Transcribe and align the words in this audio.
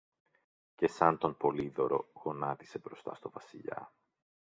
και 0.75 0.87
σαν 0.87 1.17
τον 1.17 1.37
Πολύδωρο 1.37 2.09
γονάτισε 2.13 2.79
μπροστά 2.79 3.15
στο 3.15 3.29
Βασιλιά. 3.29 3.93